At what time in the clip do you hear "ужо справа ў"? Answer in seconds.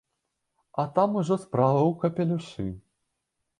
1.21-1.93